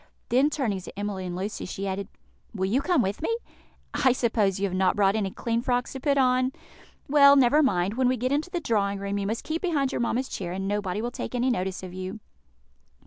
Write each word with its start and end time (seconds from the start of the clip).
Then, 0.29 0.49
turning 0.49 0.81
to 0.81 0.99
Emily 0.99 1.27
and 1.27 1.35
Lucy, 1.35 1.63
she 1.63 1.87
added, 1.87 2.07
"Will 2.55 2.65
you 2.65 2.81
come 2.81 3.03
with 3.03 3.21
me? 3.21 3.37
I 3.93 4.13
suppose 4.13 4.59
you 4.59 4.65
have 4.65 4.73
not 4.75 4.95
brought 4.95 5.15
any 5.15 5.29
clean 5.29 5.61
frocks 5.61 5.93
to 5.93 5.99
put 5.99 6.17
on? 6.17 6.53
Well, 7.07 7.35
never 7.35 7.61
mind; 7.61 7.93
when 7.93 8.07
we 8.07 8.17
get 8.17 8.31
into 8.31 8.49
the 8.49 8.59
drawing 8.61 8.97
room 8.97 9.19
you 9.19 9.27
must 9.27 9.43
keep 9.43 9.61
behind 9.61 9.91
your 9.91 10.01
mamma's 10.01 10.27
chair, 10.27 10.53
and 10.53 10.67
nobody 10.67 11.03
will 11.03 11.11
take 11.11 11.35
any 11.35 11.51
notice 11.51 11.83
of 11.83 11.93
you." 11.93 12.19